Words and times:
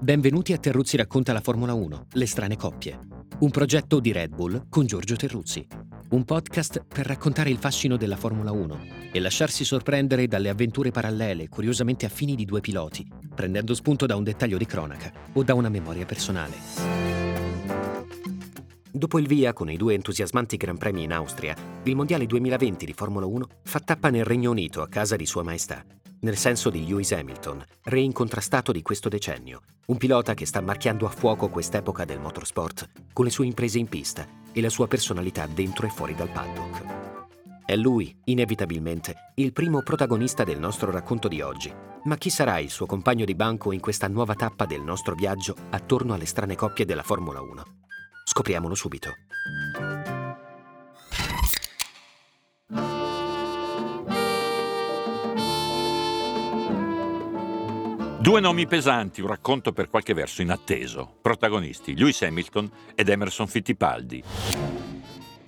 Benvenuti 0.00 0.52
a 0.52 0.58
Terruzzi 0.58 0.96
racconta 0.96 1.32
la 1.32 1.40
Formula 1.40 1.72
1, 1.72 2.06
le 2.10 2.26
strane 2.26 2.56
coppie. 2.56 2.98
Un 3.38 3.50
progetto 3.50 4.00
di 4.00 4.10
Red 4.10 4.34
Bull 4.34 4.66
con 4.68 4.86
Giorgio 4.86 5.14
Terruzzi. 5.14 5.64
Un 6.10 6.24
podcast 6.24 6.84
per 6.88 7.06
raccontare 7.06 7.50
il 7.50 7.58
fascino 7.58 7.96
della 7.96 8.16
Formula 8.16 8.50
1 8.50 8.80
e 9.12 9.20
lasciarsi 9.20 9.64
sorprendere 9.64 10.26
dalle 10.26 10.48
avventure 10.48 10.90
parallele 10.90 11.48
curiosamente 11.48 12.04
affini 12.04 12.34
di 12.34 12.44
due 12.44 12.60
piloti, 12.60 13.06
prendendo 13.32 13.74
spunto 13.74 14.06
da 14.06 14.16
un 14.16 14.24
dettaglio 14.24 14.58
di 14.58 14.66
cronaca 14.66 15.12
o 15.34 15.44
da 15.44 15.54
una 15.54 15.68
memoria 15.68 16.06
personale. 16.06 16.56
Dopo 18.90 19.20
il 19.20 19.28
via 19.28 19.52
con 19.52 19.70
i 19.70 19.76
due 19.76 19.94
entusiasmanti 19.94 20.56
Gran 20.56 20.78
Premi 20.78 21.04
in 21.04 21.12
Austria, 21.12 21.54
il 21.84 21.94
Mondiale 21.94 22.26
2020 22.26 22.86
di 22.86 22.92
Formula 22.92 23.26
1 23.26 23.46
fa 23.62 23.78
tappa 23.78 24.10
nel 24.10 24.24
Regno 24.24 24.50
Unito 24.50 24.82
a 24.82 24.88
casa 24.88 25.14
di 25.14 25.26
Sua 25.26 25.44
Maestà 25.44 25.84
nel 26.20 26.36
senso 26.36 26.70
di 26.70 26.86
Lewis 26.86 27.12
Hamilton, 27.12 27.64
re 27.84 28.00
incontrastato 28.00 28.72
di 28.72 28.82
questo 28.82 29.08
decennio, 29.08 29.62
un 29.86 29.96
pilota 29.96 30.34
che 30.34 30.46
sta 30.46 30.60
marchiando 30.60 31.06
a 31.06 31.10
fuoco 31.10 31.48
quest'epoca 31.48 32.04
del 32.04 32.20
motorsport 32.20 32.88
con 33.12 33.24
le 33.24 33.30
sue 33.30 33.46
imprese 33.46 33.78
in 33.78 33.88
pista 33.88 34.26
e 34.52 34.60
la 34.60 34.68
sua 34.68 34.86
personalità 34.86 35.46
dentro 35.46 35.86
e 35.86 35.90
fuori 35.90 36.14
dal 36.14 36.30
paddock. 36.30 36.98
È 37.64 37.76
lui, 37.76 38.14
inevitabilmente, 38.24 39.32
il 39.36 39.52
primo 39.52 39.82
protagonista 39.82 40.42
del 40.42 40.58
nostro 40.58 40.90
racconto 40.90 41.28
di 41.28 41.40
oggi, 41.40 41.72
ma 42.04 42.16
chi 42.16 42.28
sarà 42.28 42.58
il 42.58 42.70
suo 42.70 42.86
compagno 42.86 43.24
di 43.24 43.34
banco 43.34 43.72
in 43.72 43.80
questa 43.80 44.08
nuova 44.08 44.34
tappa 44.34 44.66
del 44.66 44.82
nostro 44.82 45.14
viaggio 45.14 45.54
attorno 45.70 46.14
alle 46.14 46.26
strane 46.26 46.56
coppie 46.56 46.84
della 46.84 47.04
Formula 47.04 47.40
1? 47.40 47.64
Scopriamolo 48.24 48.74
subito. 48.74 49.10
Due 58.20 58.38
nomi 58.38 58.66
pesanti, 58.66 59.22
un 59.22 59.28
racconto 59.28 59.72
per 59.72 59.88
qualche 59.88 60.12
verso 60.12 60.42
inatteso. 60.42 61.16
Protagonisti 61.22 61.96
Lewis 61.96 62.20
Hamilton 62.20 62.70
ed 62.94 63.08
Emerson 63.08 63.46
Fittipaldi. 63.46 64.22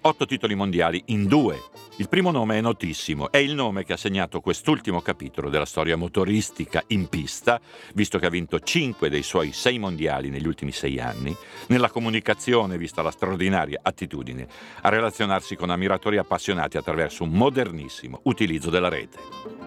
Otto 0.00 0.24
titoli 0.24 0.54
mondiali 0.54 1.02
in 1.08 1.26
due. 1.26 1.60
Il 1.96 2.08
primo 2.08 2.30
nome 2.30 2.56
è 2.56 2.60
notissimo, 2.62 3.30
è 3.30 3.36
il 3.36 3.54
nome 3.54 3.84
che 3.84 3.92
ha 3.92 3.98
segnato 3.98 4.40
quest'ultimo 4.40 5.02
capitolo 5.02 5.50
della 5.50 5.66
storia 5.66 5.98
motoristica 5.98 6.82
in 6.86 7.08
pista, 7.08 7.60
visto 7.92 8.18
che 8.18 8.24
ha 8.24 8.30
vinto 8.30 8.58
cinque 8.58 9.10
dei 9.10 9.22
suoi 9.22 9.52
sei 9.52 9.78
mondiali 9.78 10.30
negli 10.30 10.46
ultimi 10.46 10.72
sei 10.72 10.98
anni, 10.98 11.36
nella 11.66 11.90
comunicazione, 11.90 12.78
vista 12.78 13.02
la 13.02 13.10
straordinaria 13.10 13.80
attitudine 13.82 14.48
a 14.80 14.88
relazionarsi 14.88 15.56
con 15.56 15.68
ammiratori 15.68 16.16
appassionati 16.16 16.78
attraverso 16.78 17.22
un 17.22 17.32
modernissimo 17.32 18.20
utilizzo 18.22 18.70
della 18.70 18.88
rete. 18.88 19.61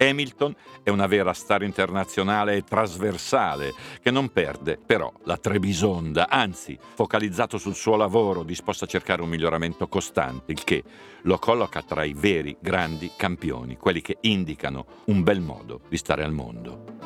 Hamilton 0.00 0.54
è 0.82 0.88
una 0.88 1.06
vera 1.06 1.34
star 1.34 1.62
internazionale 1.62 2.56
e 2.56 2.64
trasversale 2.64 3.74
che 4.02 4.10
non 4.10 4.30
perde 4.30 4.78
però 4.78 5.12
la 5.24 5.36
Trebisonda, 5.36 6.28
anzi 6.28 6.78
focalizzato 6.94 7.58
sul 7.58 7.74
suo 7.74 7.96
lavoro, 7.96 8.42
disposto 8.42 8.84
a 8.84 8.88
cercare 8.88 9.20
un 9.20 9.28
miglioramento 9.28 9.88
costante, 9.88 10.52
il 10.52 10.64
che 10.64 10.82
lo 11.22 11.38
colloca 11.38 11.82
tra 11.82 12.04
i 12.04 12.14
veri 12.14 12.56
grandi 12.60 13.10
campioni, 13.14 13.76
quelli 13.76 14.00
che 14.00 14.16
indicano 14.22 14.86
un 15.06 15.22
bel 15.22 15.40
modo 15.40 15.80
di 15.88 15.98
stare 15.98 16.24
al 16.24 16.32
mondo. 16.32 16.99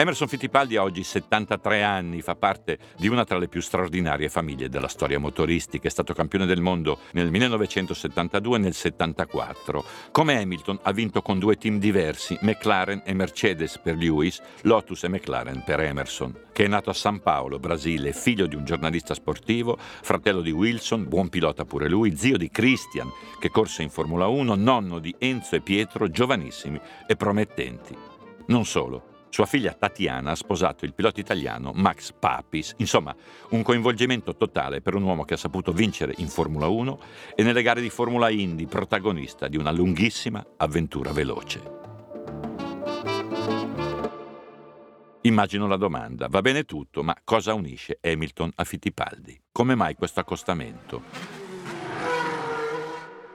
Emerson 0.00 0.28
Fittipaldi 0.28 0.76
ha 0.76 0.84
oggi 0.84 1.02
73 1.02 1.82
anni, 1.82 2.22
fa 2.22 2.36
parte 2.36 2.78
di 2.96 3.08
una 3.08 3.24
tra 3.24 3.36
le 3.36 3.48
più 3.48 3.60
straordinarie 3.60 4.28
famiglie 4.28 4.68
della 4.68 4.86
storia 4.86 5.18
motoristica, 5.18 5.88
è 5.88 5.90
stato 5.90 6.14
campione 6.14 6.46
del 6.46 6.60
mondo 6.60 7.00
nel 7.14 7.32
1972 7.32 8.58
e 8.58 8.60
nel 8.60 8.76
1974. 8.80 9.84
Come 10.12 10.40
Hamilton 10.40 10.78
ha 10.84 10.92
vinto 10.92 11.20
con 11.20 11.40
due 11.40 11.56
team 11.56 11.80
diversi, 11.80 12.38
McLaren 12.42 13.02
e 13.04 13.12
Mercedes 13.12 13.80
per 13.82 13.96
Lewis, 13.96 14.40
Lotus 14.62 15.02
e 15.02 15.08
McLaren 15.08 15.64
per 15.64 15.80
Emerson, 15.80 16.42
che 16.52 16.66
è 16.66 16.68
nato 16.68 16.90
a 16.90 16.94
San 16.94 17.20
Paolo, 17.20 17.58
Brasile, 17.58 18.12
figlio 18.12 18.46
di 18.46 18.54
un 18.54 18.64
giornalista 18.64 19.14
sportivo, 19.14 19.76
fratello 19.76 20.42
di 20.42 20.52
Wilson, 20.52 21.08
buon 21.08 21.28
pilota 21.28 21.64
pure 21.64 21.88
lui, 21.88 22.16
zio 22.16 22.36
di 22.36 22.50
Christian, 22.50 23.10
che 23.40 23.48
corse 23.48 23.82
in 23.82 23.90
Formula 23.90 24.28
1, 24.28 24.54
nonno 24.54 25.00
di 25.00 25.12
Enzo 25.18 25.56
e 25.56 25.60
Pietro, 25.60 26.08
giovanissimi 26.08 26.80
e 27.04 27.16
promettenti. 27.16 27.96
Non 28.46 28.64
solo, 28.64 29.16
sua 29.30 29.46
figlia 29.46 29.72
Tatiana 29.72 30.32
ha 30.32 30.34
sposato 30.34 30.84
il 30.84 30.94
pilota 30.94 31.20
italiano 31.20 31.72
Max 31.74 32.12
Papis. 32.12 32.74
Insomma, 32.78 33.14
un 33.50 33.62
coinvolgimento 33.62 34.36
totale 34.36 34.80
per 34.80 34.94
un 34.94 35.02
uomo 35.02 35.24
che 35.24 35.34
ha 35.34 35.38
saputo 35.38 35.72
vincere 35.72 36.14
in 36.18 36.28
Formula 36.28 36.66
1 36.66 37.00
e 37.34 37.42
nelle 37.42 37.62
gare 37.62 37.80
di 37.80 37.90
Formula 37.90 38.30
Indy, 38.30 38.66
protagonista 38.66 39.48
di 39.48 39.56
una 39.56 39.70
lunghissima 39.70 40.44
avventura 40.56 41.12
veloce. 41.12 41.76
Immagino 45.22 45.66
la 45.66 45.76
domanda, 45.76 46.26
va 46.28 46.40
bene 46.40 46.64
tutto, 46.64 47.02
ma 47.02 47.14
cosa 47.22 47.52
unisce 47.52 47.98
Hamilton 48.00 48.52
a 48.54 48.64
Fittipaldi? 48.64 49.38
Come 49.52 49.74
mai 49.74 49.94
questo 49.94 50.20
accostamento? 50.20 51.37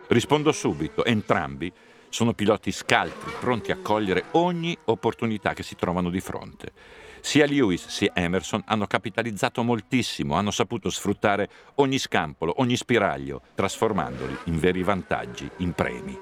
Rispondo 0.08 0.52
subito, 0.52 1.06
entrambi 1.06 1.72
sono 2.10 2.34
piloti 2.34 2.72
scaltri, 2.72 3.32
pronti 3.40 3.72
a 3.72 3.78
cogliere 3.78 4.26
ogni 4.32 4.78
opportunità 4.86 5.54
che 5.54 5.64
si 5.64 5.76
trovano 5.76 6.10
di 6.10 6.20
fronte. 6.20 6.72
Sia 7.22 7.46
Lewis 7.46 7.88
sia 7.88 8.12
Emerson 8.14 8.62
hanno 8.68 8.86
capitalizzato 8.86 9.64
moltissimo, 9.64 10.36
hanno 10.36 10.52
saputo 10.52 10.90
sfruttare 10.90 11.50
ogni 11.76 11.98
scampolo, 11.98 12.56
ogni 12.58 12.76
spiraglio, 12.76 13.42
trasformandoli 13.56 14.38
in 14.46 14.60
veri 14.60 14.84
vantaggi, 14.84 15.50
in 15.58 15.72
premi. 15.72 16.20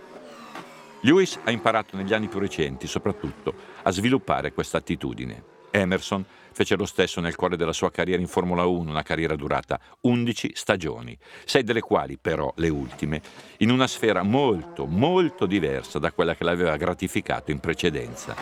Lewis 1.01 1.39
ha 1.43 1.51
imparato 1.51 1.97
negli 1.97 2.13
anni 2.13 2.27
più 2.27 2.39
recenti, 2.39 2.85
soprattutto, 2.85 3.53
a 3.81 3.91
sviluppare 3.91 4.53
questa 4.53 4.77
attitudine. 4.77 5.43
Emerson 5.71 6.23
fece 6.51 6.75
lo 6.75 6.85
stesso 6.85 7.21
nel 7.21 7.35
cuore 7.35 7.57
della 7.57 7.73
sua 7.73 7.91
carriera 7.91 8.21
in 8.21 8.27
Formula 8.27 8.65
1, 8.65 8.89
una 8.89 9.03
carriera 9.03 9.35
durata 9.35 9.79
11 10.01 10.51
stagioni, 10.53 11.17
sei 11.45 11.63
delle 11.63 11.81
quali 11.81 12.17
però, 12.17 12.53
le 12.57 12.69
ultime, 12.69 13.21
in 13.57 13.71
una 13.71 13.87
sfera 13.87 14.23
molto, 14.23 14.85
molto 14.85 15.45
diversa 15.45 15.99
da 15.99 16.11
quella 16.11 16.35
che 16.35 16.43
l'aveva 16.43 16.75
gratificato 16.77 17.51
in 17.51 17.59
precedenza. 17.59 18.35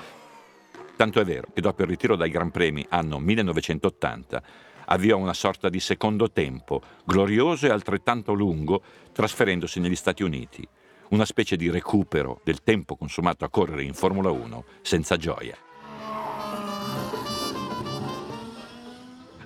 Tanto 0.96 1.22
è 1.22 1.24
vero 1.24 1.48
che 1.53 1.62
dopo 1.62 1.81
il 1.84 1.88
ritiro 1.88 2.16
dai 2.16 2.30
Gran 2.30 2.52
Premi 2.52 2.86
anno 2.90 3.19
1980 3.19 4.44
avviò 4.86 5.18
una 5.18 5.34
sorta 5.34 5.69
di 5.69 5.80
secondo 5.80 6.31
tempo, 6.31 6.81
glorioso 7.06 7.68
e 7.68 7.69
altrettanto 7.69 8.34
lungo, 8.34 8.81
trasferendosi 9.14 9.80
negli 9.80 9.96
Stati 9.96 10.24
Uniti, 10.24 10.68
una 11.09 11.25
specie 11.25 11.56
di 11.56 11.69
recupero 11.69 12.42
del 12.44 12.64
tempo 12.64 12.96
consumato 12.96 13.46
a 13.46 13.50
correre 13.50 13.84
in 13.84 13.94
Formula 13.94 14.30
1 14.30 14.64
senza 14.81 15.16
gioia. 15.16 15.69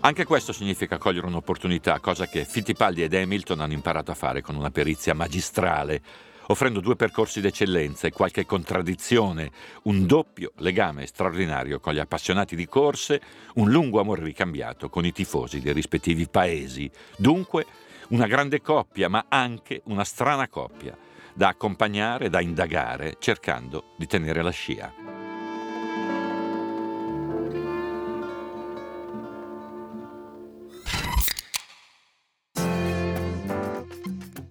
Anche 0.05 0.25
questo 0.25 0.51
significa 0.51 0.97
cogliere 0.97 1.27
un'opportunità, 1.27 2.01
cosa 2.01 2.27
che 2.27 2.43
Fittipaldi 2.43 3.03
ed 3.03 3.13
Hamilton 3.13 3.61
hanno 3.61 3.71
imparato 3.71 4.11
a 4.11 4.15
fare 4.15 4.41
con 4.41 4.55
una 4.55 4.69
perizia 4.69 5.13
magistrale, 5.13 6.01
offrendo 6.47 6.81
due 6.81 6.97
percorsi 6.97 7.39
d'eccellenza 7.39 8.07
e 8.07 8.11
qualche 8.11 8.45
contraddizione, 8.45 9.49
un 9.83 10.05
doppio 10.05 10.51
legame 10.57 11.05
straordinario 11.05 11.79
con 11.79 11.93
gli 11.93 11.99
appassionati 11.99 12.57
di 12.57 12.67
corse, 12.67 13.21
un 13.55 13.71
lungo 13.71 14.01
amore 14.01 14.23
ricambiato 14.23 14.89
con 14.89 15.05
i 15.05 15.13
tifosi 15.13 15.61
dei 15.61 15.71
rispettivi 15.71 16.27
paesi. 16.27 16.91
Dunque, 17.15 17.65
una 18.09 18.27
grande 18.27 18.59
coppia, 18.61 19.07
ma 19.07 19.27
anche 19.29 19.83
una 19.85 20.03
strana 20.03 20.49
coppia, 20.49 20.97
da 21.33 21.47
accompagnare, 21.47 22.27
da 22.27 22.41
indagare, 22.41 23.15
cercando 23.19 23.93
di 23.95 24.05
tenere 24.05 24.41
la 24.41 24.51
scia. 24.51 25.12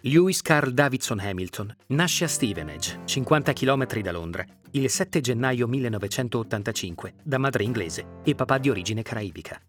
Lewis 0.04 0.42
Carl 0.42 0.72
Davidson 0.72 1.20
Hamilton 1.20 1.76
nasce 1.88 2.24
a 2.24 2.28
Stevenage, 2.28 3.02
50 3.04 3.52
km 3.52 4.00
da 4.00 4.10
Londra, 4.10 4.44
il 4.72 4.90
7 4.90 5.20
gennaio 5.20 5.68
1985, 5.68 7.14
da 7.22 7.38
madre 7.38 7.62
inglese 7.62 8.06
e 8.24 8.34
papà 8.34 8.58
di 8.58 8.68
origine 8.68 9.02
caraibica. 9.02 9.60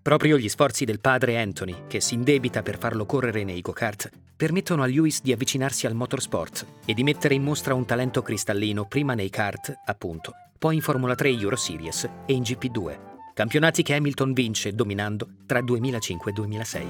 Proprio 0.00 0.38
gli 0.38 0.48
sforzi 0.48 0.84
del 0.84 1.00
padre 1.00 1.40
Anthony, 1.40 1.86
che 1.88 2.00
si 2.00 2.14
indebita 2.14 2.62
per 2.62 2.78
farlo 2.78 3.04
correre 3.04 3.42
nei 3.42 3.60
go-kart, 3.60 4.10
permettono 4.36 4.84
a 4.84 4.86
Lewis 4.86 5.22
di 5.22 5.32
avvicinarsi 5.32 5.88
al 5.88 5.94
motorsport 5.96 6.66
e 6.84 6.94
di 6.94 7.02
mettere 7.02 7.34
in 7.34 7.42
mostra 7.42 7.74
un 7.74 7.84
talento 7.84 8.22
cristallino 8.22 8.86
prima 8.86 9.14
nei 9.14 9.28
kart, 9.28 9.74
appunto, 9.86 10.34
poi 10.56 10.76
in 10.76 10.82
Formula 10.82 11.16
3 11.16 11.30
Euro 11.30 11.56
Series 11.56 12.08
e 12.26 12.32
in 12.32 12.42
GP2, 12.42 13.32
campionati 13.34 13.82
che 13.82 13.96
Hamilton 13.96 14.34
vince 14.34 14.72
dominando 14.72 15.28
tra 15.46 15.60
2005 15.60 16.30
e 16.30 16.34
2006. 16.34 16.86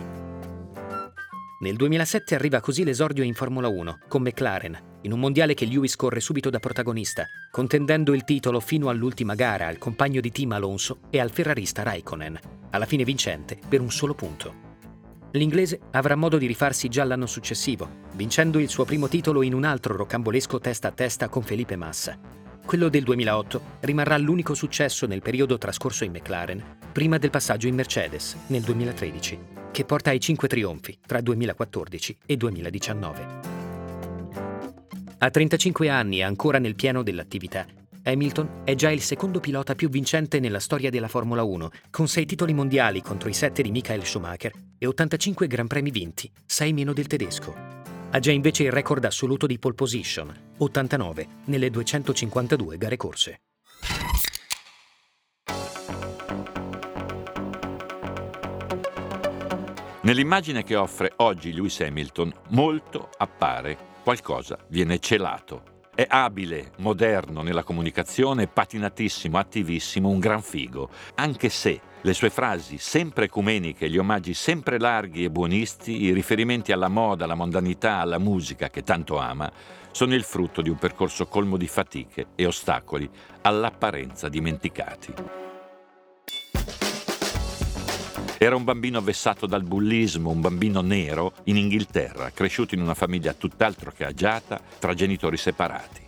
Nel 1.62 1.76
2007 1.76 2.34
arriva 2.34 2.60
così 2.60 2.84
l'esordio 2.84 3.22
in 3.22 3.34
Formula 3.34 3.68
1 3.68 3.98
con 4.08 4.22
McLaren, 4.22 4.78
in 5.02 5.12
un 5.12 5.20
mondiale 5.20 5.52
che 5.52 5.66
Lewis 5.66 5.94
corre 5.94 6.20
subito 6.20 6.48
da 6.48 6.58
protagonista, 6.58 7.26
contendendo 7.50 8.14
il 8.14 8.24
titolo 8.24 8.60
fino 8.60 8.88
all'ultima 8.88 9.34
gara 9.34 9.66
al 9.66 9.76
compagno 9.76 10.22
di 10.22 10.32
team 10.32 10.52
Alonso 10.52 11.00
e 11.10 11.20
al 11.20 11.30
ferrarista 11.30 11.82
Raikkonen, 11.82 12.40
alla 12.70 12.86
fine 12.86 13.04
vincente 13.04 13.58
per 13.68 13.82
un 13.82 13.90
solo 13.90 14.14
punto. 14.14 14.68
L'inglese 15.32 15.78
avrà 15.90 16.14
modo 16.14 16.38
di 16.38 16.46
rifarsi 16.46 16.88
già 16.88 17.04
l'anno 17.04 17.26
successivo, 17.26 17.86
vincendo 18.14 18.58
il 18.58 18.70
suo 18.70 18.86
primo 18.86 19.08
titolo 19.08 19.42
in 19.42 19.52
un 19.52 19.64
altro 19.64 19.94
rocambolesco 19.94 20.60
testa 20.60 20.88
a 20.88 20.92
testa 20.92 21.28
con 21.28 21.42
Felipe 21.42 21.76
Massa. 21.76 22.18
Quello 22.64 22.88
del 22.88 23.02
2008 23.02 23.62
rimarrà 23.80 24.16
l'unico 24.16 24.54
successo 24.54 25.06
nel 25.06 25.20
periodo 25.20 25.58
trascorso 25.58 26.04
in 26.04 26.12
McLaren, 26.12 26.78
prima 26.90 27.18
del 27.18 27.28
passaggio 27.28 27.66
in 27.66 27.74
Mercedes 27.74 28.34
nel 28.46 28.62
2013, 28.62 29.58
che 29.70 29.84
porta 29.84 30.11
ai 30.11 30.20
cinque 30.20 30.49
trionfi 30.49 30.99
tra 31.06 31.20
2014 31.20 32.19
e 32.26 32.37
2019. 32.37 33.26
A 35.19 35.31
35 35.31 35.88
anni 35.88 36.22
ancora 36.22 36.58
nel 36.58 36.75
pieno 36.75 37.02
dell'attività, 37.02 37.67
Hamilton 38.02 38.62
è 38.64 38.75
già 38.75 38.90
il 38.90 39.02
secondo 39.02 39.40
pilota 39.40 39.75
più 39.75 39.90
vincente 39.90 40.40
nella 40.40 40.61
storia 40.61 40.88
della 40.88 41.08
Formula 41.08 41.43
1, 41.43 41.70
con 41.90 42.08
6 42.08 42.25
titoli 42.25 42.55
mondiali 42.55 43.02
contro 43.02 43.28
i 43.28 43.34
7 43.34 43.61
di 43.62 43.70
Michael 43.70 44.05
Schumacher 44.05 44.52
e 44.78 44.87
85 44.87 45.46
Gran 45.46 45.67
Premi 45.67 45.90
vinti, 45.90 46.31
6 46.46 46.72
meno 46.72 46.93
del 46.93 47.06
tedesco. 47.06 47.55
Ha 48.12 48.19
già 48.19 48.32
invece 48.32 48.64
il 48.64 48.72
record 48.72 49.05
assoluto 49.05 49.46
di 49.46 49.58
pole 49.58 49.75
position, 49.75 50.34
89 50.56 51.26
nelle 51.44 51.70
252 51.70 52.76
gare 52.78 52.96
corse. 52.96 53.40
Nell'immagine 60.02 60.64
che 60.64 60.76
offre 60.76 61.12
oggi 61.17 61.52
Lewis 61.52 61.79
Hamilton, 61.81 62.32
molto 62.49 63.11
appare 63.19 63.76
qualcosa 64.02 64.56
viene 64.69 64.99
celato. 64.99 65.62
È 65.94 66.06
abile, 66.08 66.73
moderno 66.79 67.43
nella 67.43 67.62
comunicazione, 67.62 68.47
patinatissimo, 68.47 69.37
attivissimo, 69.37 70.08
un 70.08 70.19
gran 70.19 70.41
figo, 70.41 70.88
anche 71.17 71.50
se 71.50 71.79
le 72.00 72.14
sue 72.14 72.31
frasi 72.31 72.79
sempre 72.79 73.26
ecumeniche, 73.26 73.91
gli 73.91 73.99
omaggi 73.99 74.32
sempre 74.32 74.79
larghi 74.79 75.25
e 75.25 75.31
buonisti, 75.31 76.05
i 76.05 76.14
riferimenti 76.14 76.73
alla 76.73 76.88
moda, 76.88 77.25
alla 77.25 77.35
mondanità, 77.35 77.99
alla 77.99 78.19
musica 78.19 78.70
che 78.70 78.82
tanto 78.82 79.19
ama, 79.19 79.53
sono 79.91 80.14
il 80.14 80.25
frutto 80.25 80.62
di 80.62 80.70
un 80.70 80.79
percorso 80.79 81.26
colmo 81.26 81.58
di 81.58 81.67
fatiche 81.67 82.29
e 82.37 82.46
ostacoli 82.46 83.06
all'apparenza 83.43 84.31
dimenticati. 84.31 85.50
Era 88.42 88.56
un 88.56 88.64
bambino 88.64 89.02
vessato 89.02 89.44
dal 89.44 89.64
bullismo, 89.64 90.31
un 90.31 90.40
bambino 90.40 90.81
nero 90.81 91.34
in 91.44 91.58
Inghilterra, 91.58 92.31
cresciuto 92.31 92.75
in 92.75 92.81
una 92.81 92.94
famiglia 92.94 93.34
tutt'altro 93.34 93.92
che 93.94 94.06
agiata, 94.06 94.58
tra 94.78 94.94
genitori 94.94 95.37
separati. 95.37 96.00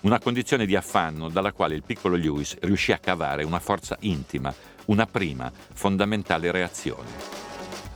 Una 0.00 0.18
condizione 0.18 0.64
di 0.64 0.74
affanno 0.74 1.28
dalla 1.28 1.52
quale 1.52 1.74
il 1.74 1.82
piccolo 1.82 2.16
Lewis 2.16 2.56
riuscì 2.60 2.92
a 2.92 2.98
cavare 2.98 3.44
una 3.44 3.58
forza 3.58 3.94
intima, 4.00 4.54
una 4.86 5.04
prima, 5.04 5.52
fondamentale 5.74 6.50
reazione. 6.50 7.10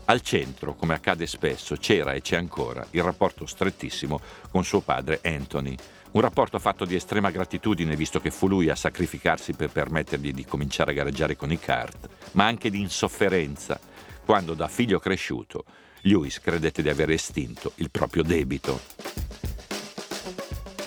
Al 0.04 0.20
centro, 0.20 0.74
come 0.74 0.92
accade 0.92 1.26
spesso, 1.26 1.74
c'era 1.76 2.12
e 2.12 2.20
c'è 2.20 2.36
ancora 2.36 2.86
il 2.90 3.02
rapporto 3.02 3.46
strettissimo 3.46 4.20
con 4.50 4.62
suo 4.62 4.80
padre 4.80 5.20
Anthony, 5.24 5.74
un 6.12 6.20
rapporto 6.20 6.58
fatto 6.58 6.84
di 6.84 6.96
estrema 6.96 7.30
gratitudine 7.30 7.94
visto 7.94 8.20
che 8.20 8.30
fu 8.30 8.48
lui 8.48 8.68
a 8.68 8.74
sacrificarsi 8.74 9.52
per 9.52 9.70
permettergli 9.70 10.32
di 10.32 10.44
cominciare 10.44 10.90
a 10.90 10.94
gareggiare 10.94 11.36
con 11.36 11.52
i 11.52 11.58
kart, 11.58 12.08
ma 12.32 12.46
anche 12.46 12.70
di 12.70 12.80
insofferenza 12.80 13.78
quando 14.24 14.54
da 14.54 14.68
figlio 14.68 14.98
cresciuto 14.98 15.64
Lewis 16.02 16.40
credette 16.40 16.82
di 16.82 16.88
aver 16.88 17.10
estinto 17.10 17.72
il 17.76 17.90
proprio 17.90 18.22
debito. 18.22 18.80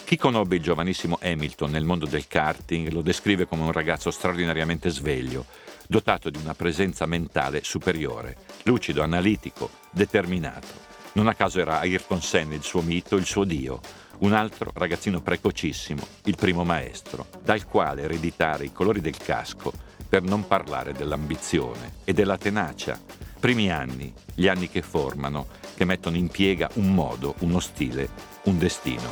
Chi 0.03 0.17
conobbe 0.17 0.57
il 0.57 0.61
giovanissimo 0.61 1.17
Hamilton 1.21 1.71
nel 1.71 1.85
mondo 1.85 2.05
del 2.05 2.27
karting 2.27 2.89
lo 2.91 3.01
descrive 3.01 3.47
come 3.47 3.63
un 3.63 3.71
ragazzo 3.71 4.11
straordinariamente 4.11 4.89
sveglio, 4.89 5.45
dotato 5.87 6.29
di 6.29 6.37
una 6.37 6.53
presenza 6.53 7.05
mentale 7.05 7.63
superiore, 7.63 8.37
lucido, 8.63 9.01
analitico, 9.01 9.69
determinato. 9.89 10.91
Non 11.13 11.27
a 11.27 11.33
caso 11.33 11.59
era 11.59 11.79
Ayrton 11.79 12.21
Senna 12.21 12.55
il 12.55 12.63
suo 12.63 12.81
mito, 12.81 13.15
il 13.15 13.25
suo 13.25 13.43
dio, 13.43 13.79
un 14.19 14.33
altro 14.33 14.71
ragazzino 14.73 15.21
precocissimo, 15.21 16.05
il 16.25 16.35
primo 16.35 16.63
maestro, 16.63 17.27
dal 17.43 17.65
quale 17.65 18.03
ereditare 18.03 18.65
i 18.65 18.71
colori 18.71 19.01
del 19.01 19.17
casco 19.17 19.71
per 20.07 20.21
non 20.21 20.47
parlare 20.47 20.93
dell'ambizione 20.93 21.95
e 22.03 22.13
della 22.13 22.37
tenacia. 22.37 22.99
Primi 23.39 23.71
anni, 23.71 24.13
gli 24.33 24.47
anni 24.47 24.69
che 24.69 24.81
formano, 24.81 25.47
che 25.75 25.85
mettono 25.85 26.15
in 26.15 26.29
piega 26.29 26.69
un 26.75 26.93
modo, 26.93 27.35
uno 27.39 27.59
stile, 27.59 28.09
un 28.43 28.57
destino. 28.57 29.09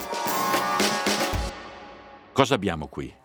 Cosa 2.31 2.55
abbiamo 2.55 2.87
qui? 2.87 3.20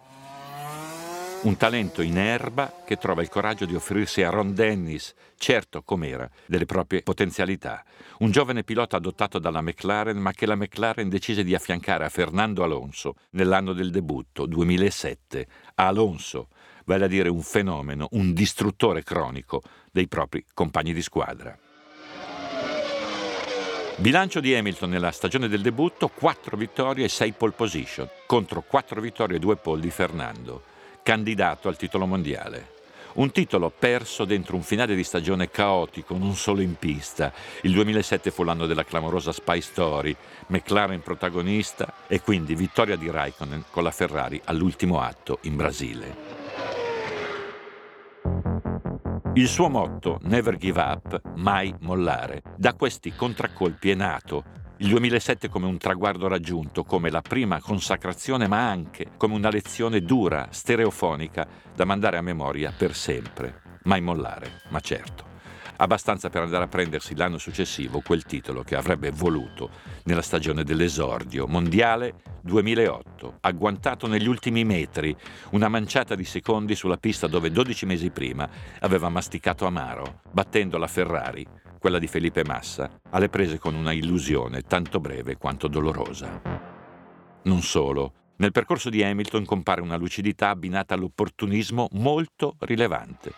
Un 1.47 1.57
talento 1.57 2.03
in 2.03 2.19
erba 2.19 2.83
che 2.85 2.97
trova 2.97 3.23
il 3.23 3.29
coraggio 3.29 3.67
di 3.67 3.77
offrirsi 3.77 4.21
a 4.25 4.31
Ron 4.31 4.53
Dennis, 4.53 5.15
certo 5.37 5.81
com'era, 5.83 6.29
delle 6.45 6.65
proprie 6.65 7.03
potenzialità. 7.03 7.85
Un 8.19 8.33
giovane 8.33 8.65
pilota 8.65 8.97
adottato 8.97 9.39
dalla 9.39 9.61
McLaren, 9.61 10.19
ma 10.19 10.33
che 10.33 10.45
la 10.45 10.57
McLaren 10.57 11.09
decise 11.09 11.45
di 11.45 11.55
affiancare 11.55 12.05
a 12.05 12.09
Fernando 12.09 12.65
Alonso 12.65 13.15
nell'anno 13.31 13.75
del 13.75 13.93
debutto, 13.93 14.45
2007. 14.45 15.47
A 15.77 15.87
Alonso, 15.87 16.49
vale 16.85 17.05
a 17.05 17.09
dire 17.09 17.29
un 17.29 17.43
fenomeno, 17.43 18.09
un 18.11 18.33
distruttore 18.33 19.05
cronico 19.05 19.63
dei 19.93 20.09
propri 20.09 20.45
compagni 20.53 20.93
di 20.93 21.03
squadra. 21.03 21.57
Bilancio 23.99 24.41
di 24.41 24.53
Hamilton 24.53 24.91
nella 24.91 25.13
stagione 25.13 25.47
del 25.47 25.63
debutto, 25.63 26.09
4 26.09 26.57
vittorie 26.57 27.05
e 27.05 27.09
6 27.09 27.33
pole 27.35 27.53
position, 27.53 28.09
contro 28.27 28.63
4 28.63 29.01
vittorie 29.01 29.37
e 29.37 29.39
2 29.39 29.57
pole 29.59 29.81
di 29.81 29.91
Fernando 29.91 30.75
candidato 31.07 31.69
al 31.69 31.77
titolo 31.77 32.05
mondiale. 32.05 32.75
Un 33.15 33.31
titolo 33.31 33.71
perso 33.71 34.25
dentro 34.25 34.57
un 34.57 34.63
finale 34.63 34.97
di 34.97 35.05
stagione 35.05 35.49
caotico, 35.49 36.17
non 36.19 36.35
solo 36.35 36.63
in 36.63 36.75
pista. 36.75 37.33
Il 37.63 37.73
2007 37.75 38.33
fu 38.33 38.43
l'anno 38.43 38.67
della 38.67 38.85
clamorosa 38.85 39.31
Spy 39.31 39.61
Story, 39.61 40.17
McLaren 40.49 41.03
protagonista 41.03 41.95
e 42.09 42.21
quindi 42.21 42.57
vittoria 42.57 42.97
di 42.97 43.09
Raikkonen 43.09 43.67
con 43.71 43.85
la 43.85 43.93
Ferrari 43.93 44.41
all'ultimo 44.47 45.01
atto 45.01 45.39
in 45.43 45.55
Brasile. 45.55 46.17
Il 49.35 49.47
suo 49.47 49.69
motto, 49.69 50.19
Never 50.23 50.57
Give 50.57 50.81
Up, 50.81 51.21
mai 51.37 51.73
mollare, 51.83 52.43
da 52.57 52.75
questi 52.75 53.15
contraccolpi 53.15 53.91
è 53.91 53.95
nato 53.95 54.43
il 54.79 54.89
2007 54.89 55.49
come 55.49 55.67
un 55.67 55.79
traguardo 55.79 56.29
raggiunto, 56.29 56.85
come 56.85 57.09
la 57.09 57.23
prima 57.23 57.61
consacrazione, 57.61 58.47
ma 58.47 58.69
anche 58.69 59.13
come 59.17 59.35
una 59.35 59.49
lezione 59.49 60.01
dura, 60.01 60.49
stereofonica, 60.51 61.47
da 61.75 61.85
mandare 61.87 62.19
a 62.19 62.23
memoria 62.23 62.73
per 62.77 62.95
sempre. 62.95 63.63
Mai 63.85 64.03
mollare, 64.03 64.63
ma 64.69 64.81
certo. 64.81 65.36
Abbastanza 65.79 66.31
per 66.31 66.43
andare 66.43 66.65
a 66.65 66.69
prendersi 66.69 67.15
l'anno 67.15 67.39
successivo 67.39 68.01
quel 68.01 68.25
titolo 68.25 68.63
che 68.63 68.77
avrebbe 68.77 69.11
voluto 69.11 69.71
nella 70.05 70.23
stagione 70.23 70.65
dell'esordio, 70.65 71.47
mondiale 71.47 72.15
2008, 72.43 73.39
agguantato 73.41 74.07
negli 74.07 74.27
ultimi 74.27 74.65
metri, 74.65 75.15
una 75.51 75.69
manciata 75.69 76.15
di 76.15 76.25
secondi 76.25 76.75
sulla 76.75 76.97
pista 76.97 77.27
dove 77.27 77.51
12 77.51 77.87
mesi 77.87 78.11
prima 78.11 78.49
aveva 78.81 79.09
masticato 79.09 79.67
amaro, 79.67 80.21
battendo 80.31 80.79
la 80.79 80.87
Ferrari 80.87 81.47
quella 81.79 81.99
di 81.99 82.07
Felipe 82.07 82.43
Massa, 82.45 82.91
alle 83.11 83.29
prese 83.29 83.59
con 83.59 83.75
una 83.75 83.93
illusione 83.93 84.63
tanto 84.63 84.99
breve 84.99 85.37
quanto 85.37 85.69
dolorosa. 85.69 86.41
Non 87.45 87.63
solo, 87.63 88.13
nel 88.37 88.51
percorso 88.51 88.91
di 88.91 89.05
Hamilton 89.05 89.45
compare 89.45 89.83
una 89.83 89.97
lucidità 89.97 90.49
abbinata 90.49 90.95
all'opportunismo 90.95 91.89
molto 91.93 92.57
rilevante, 92.61 93.33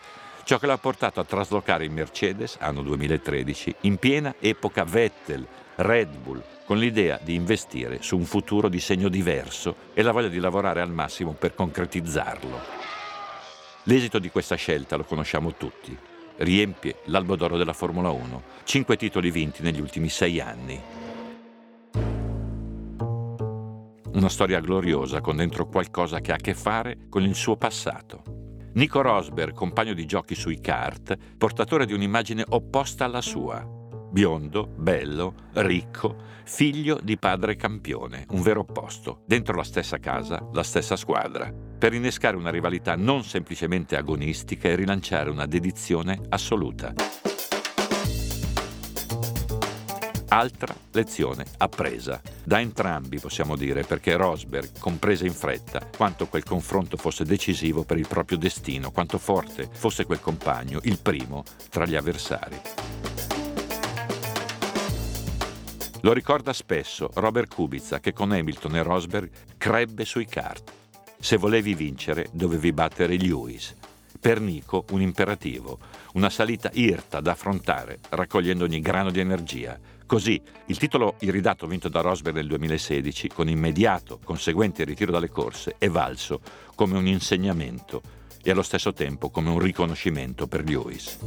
ciò 0.49 0.57
che 0.57 0.65
l'ha 0.65 0.79
portato 0.79 1.19
a 1.19 1.25
traslocare 1.25 1.83
il 1.83 1.91
Mercedes, 1.91 2.57
anno 2.59 2.81
2013, 2.81 3.75
in 3.81 3.97
piena 3.97 4.33
epoca 4.39 4.83
Vettel, 4.83 5.45
Red 5.75 6.17
Bull, 6.17 6.41
con 6.65 6.79
l'idea 6.79 7.19
di 7.21 7.35
investire 7.35 8.01
su 8.01 8.17
un 8.17 8.25
futuro 8.25 8.67
di 8.67 8.79
segno 8.79 9.09
diverso 9.09 9.75
e 9.93 10.01
la 10.01 10.11
voglia 10.11 10.27
di 10.27 10.39
lavorare 10.39 10.81
al 10.81 10.89
massimo 10.89 11.33
per 11.33 11.53
concretizzarlo. 11.53 12.59
L'esito 13.83 14.17
di 14.17 14.31
questa 14.31 14.55
scelta 14.55 14.95
lo 14.95 15.03
conosciamo 15.03 15.53
tutti 15.53 15.95
riempie 16.37 17.01
l'albo 17.05 17.35
d'oro 17.35 17.55
della 17.55 17.73
Formula 17.73 18.09
1, 18.09 18.43
cinque 18.63 18.97
titoli 18.97 19.29
vinti 19.29 19.61
negli 19.61 19.79
ultimi 19.79 20.09
sei 20.09 20.39
anni. 20.39 20.81
Una 24.13 24.29
storia 24.29 24.59
gloriosa 24.61 25.21
con 25.21 25.35
dentro 25.35 25.67
qualcosa 25.67 26.21
che 26.21 26.31
ha 26.31 26.35
a 26.35 26.41
che 26.41 26.55
fare 26.55 26.97
con 27.07 27.21
il 27.21 27.35
suo 27.35 27.55
passato. 27.55 28.39
Nico 28.73 29.01
Rosberg, 29.01 29.53
compagno 29.53 29.93
di 29.93 30.05
giochi 30.05 30.35
sui 30.35 30.61
kart, 30.61 31.17
portatore 31.37 31.85
di 31.85 31.93
un'immagine 31.93 32.43
opposta 32.49 33.05
alla 33.05 33.21
sua, 33.21 33.65
biondo, 34.11 34.67
bello, 34.77 35.33
ricco, 35.53 36.15
figlio 36.43 36.99
di 37.01 37.17
padre 37.17 37.55
campione, 37.55 38.25
un 38.29 38.41
vero 38.41 38.61
opposto, 38.61 39.23
dentro 39.25 39.55
la 39.55 39.63
stessa 39.63 39.97
casa, 39.97 40.47
la 40.53 40.63
stessa 40.63 40.95
squadra, 40.95 41.51
per 41.51 41.93
innescare 41.93 42.37
una 42.37 42.51
rivalità 42.51 42.95
non 42.95 43.23
semplicemente 43.23 43.95
agonistica 43.95 44.67
e 44.69 44.75
rilanciare 44.75 45.29
una 45.29 45.45
dedizione 45.45 46.19
assoluta. 46.29 46.93
Altra 50.31 50.75
lezione 50.91 51.43
appresa. 51.57 52.21
Da 52.43 52.59
entrambi 52.59 53.19
possiamo 53.19 53.55
dire, 53.55 53.81
perché 53.81 54.15
Rosberg 54.15 54.77
comprese 54.77 55.25
in 55.25 55.33
fretta 55.33 55.89
quanto 55.97 56.27
quel 56.27 56.43
confronto 56.43 56.97
fosse 56.97 57.23
decisivo 57.23 57.83
per 57.83 57.97
il 57.97 58.07
proprio 58.07 58.37
destino, 58.37 58.91
quanto 58.91 59.17
forte 59.17 59.67
fosse 59.71 60.05
quel 60.05 60.21
compagno, 60.21 60.81
il 60.83 60.99
primo 60.99 61.43
tra 61.69 61.85
gli 61.85 61.95
avversari. 61.95 62.61
Lo 66.01 66.13
ricorda 66.13 66.53
spesso 66.53 67.09
Robert 67.15 67.51
Kubica 67.51 67.99
che 67.99 68.13
con 68.13 68.31
Hamilton 68.31 68.75
e 68.75 68.83
Rosberg 68.83 69.29
crebbe 69.57 70.05
sui 70.05 70.25
kart. 70.25 70.71
Se 71.19 71.37
volevi 71.37 71.73
vincere 71.73 72.29
dovevi 72.31 72.71
battere 72.71 73.17
Lewis. 73.17 73.73
Per 74.19 74.39
Nico 74.39 74.85
un 74.91 75.01
imperativo, 75.01 75.79
una 76.13 76.29
salita 76.29 76.69
irta 76.73 77.19
da 77.19 77.31
affrontare, 77.31 77.97
raccogliendo 78.09 78.65
ogni 78.65 78.79
grano 78.79 79.09
di 79.09 79.19
energia, 79.19 79.77
Così, 80.09 80.41
il 80.65 80.79
titolo 80.79 81.17
iridato 81.19 81.67
vinto 81.67 81.87
da 81.87 82.01
Rosberg 82.01 82.35
nel 82.35 82.47
2016, 82.47 83.27
con 83.27 83.47
immediato 83.47 84.19
conseguente 84.23 84.83
ritiro 84.83 85.11
dalle 85.11 85.29
corse, 85.29 85.75
è 85.77 85.87
valso 85.87 86.41
come 86.73 86.97
un 86.97 87.05
insegnamento 87.05 88.01
e 88.41 88.49
allo 88.49 88.63
stesso 88.63 88.91
tempo 88.91 89.29
come 89.29 89.51
un 89.51 89.59
riconoscimento 89.59 90.47
per 90.47 90.63
Lewis. 90.63 91.19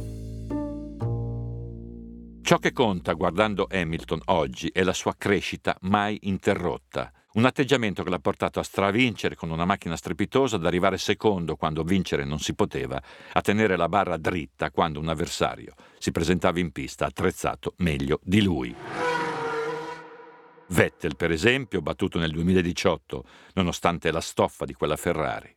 Ciò 2.41 2.57
che 2.57 2.73
conta 2.73 3.13
guardando 3.13 3.69
Hamilton 3.71 4.19
oggi 4.25 4.67
è 4.73 4.83
la 4.83 4.91
sua 4.91 5.15
crescita 5.17 5.77
mai 5.83 6.17
interrotta, 6.23 7.09
un 7.33 7.45
atteggiamento 7.45 8.03
che 8.03 8.09
l'ha 8.09 8.19
portato 8.19 8.59
a 8.59 8.63
stravincere 8.63 9.35
con 9.35 9.49
una 9.49 9.65
macchina 9.65 9.95
strepitosa, 9.95 10.57
ad 10.57 10.65
arrivare 10.65 10.97
secondo 10.97 11.55
quando 11.55 11.83
vincere 11.83 12.25
non 12.25 12.39
si 12.39 12.53
poteva, 12.53 13.01
a 13.33 13.41
tenere 13.41 13.75
la 13.75 13.89
barra 13.89 14.17
dritta 14.17 14.71
quando 14.71 14.99
un 14.99 15.07
avversario 15.07 15.73
si 15.97 16.11
presentava 16.11 16.59
in 16.59 16.71
pista 16.71 17.05
attrezzato 17.05 17.73
meglio 17.77 18.19
di 18.23 18.41
lui. 18.41 18.75
Vettel, 20.67 21.15
per 21.15 21.31
esempio, 21.31 21.81
battuto 21.81 22.19
nel 22.19 22.31
2018, 22.31 23.25
nonostante 23.53 24.11
la 24.11 24.21
stoffa 24.21 24.65
di 24.65 24.73
quella 24.73 24.95
Ferrari. 24.95 25.55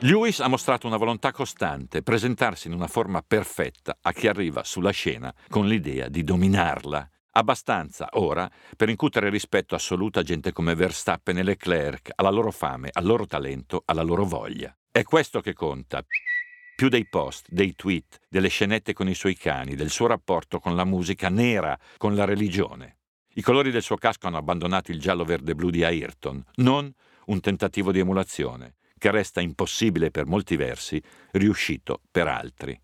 Lewis 0.00 0.38
ha 0.40 0.48
mostrato 0.48 0.86
una 0.86 0.96
volontà 0.96 1.32
costante, 1.32 2.02
presentarsi 2.02 2.68
in 2.68 2.74
una 2.74 2.86
forma 2.86 3.22
perfetta 3.26 3.98
a 4.00 4.12
chi 4.12 4.28
arriva 4.28 4.62
sulla 4.62 4.90
scena 4.90 5.34
con 5.48 5.66
l'idea 5.66 6.08
di 6.08 6.22
dominarla 6.22 7.08
Abbastanza, 7.38 8.08
ora, 8.14 8.50
per 8.76 8.88
incutere 8.88 9.30
rispetto 9.30 9.76
assoluto 9.76 10.18
a 10.18 10.24
gente 10.24 10.50
come 10.50 10.74
Verstappen 10.74 11.38
e 11.38 11.44
Leclerc, 11.44 12.10
alla 12.16 12.30
loro 12.30 12.50
fame, 12.50 12.88
al 12.92 13.04
loro 13.04 13.26
talento, 13.26 13.84
alla 13.84 14.02
loro 14.02 14.24
voglia. 14.24 14.76
È 14.90 15.04
questo 15.04 15.40
che 15.40 15.52
conta. 15.52 16.04
Più 16.74 16.88
dei 16.88 17.06
post, 17.06 17.46
dei 17.48 17.76
tweet, 17.76 18.22
delle 18.28 18.48
scenette 18.48 18.92
con 18.92 19.08
i 19.08 19.14
suoi 19.14 19.36
cani, 19.36 19.76
del 19.76 19.90
suo 19.90 20.08
rapporto 20.08 20.58
con 20.58 20.74
la 20.74 20.84
musica 20.84 21.28
nera, 21.28 21.78
con 21.96 22.16
la 22.16 22.24
religione. 22.24 22.96
I 23.34 23.42
colori 23.42 23.70
del 23.70 23.82
suo 23.82 23.96
casco 23.96 24.26
hanno 24.26 24.38
abbandonato 24.38 24.90
il 24.90 24.98
giallo-verde-blu 24.98 25.70
di 25.70 25.84
Ayrton, 25.84 26.42
non 26.56 26.92
un 27.26 27.40
tentativo 27.40 27.92
di 27.92 28.00
emulazione, 28.00 28.78
che 28.98 29.12
resta 29.12 29.40
impossibile 29.40 30.10
per 30.10 30.26
molti 30.26 30.56
versi, 30.56 31.00
riuscito 31.30 32.00
per 32.10 32.26
altri. 32.26 32.80